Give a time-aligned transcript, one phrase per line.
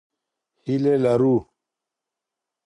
[0.65, 1.35] هیلې لرو.